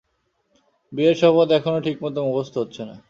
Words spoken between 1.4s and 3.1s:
এখনো ঠিকমতো মুখস্থ হচ্ছে না।